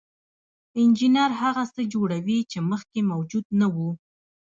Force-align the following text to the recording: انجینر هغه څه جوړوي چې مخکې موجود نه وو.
انجینر 0.79 1.31
هغه 1.41 1.63
څه 1.73 1.81
جوړوي 1.93 2.39
چې 2.51 2.59
مخکې 2.71 2.99
موجود 3.11 3.45
نه 3.59 3.67
وو. 3.73 3.89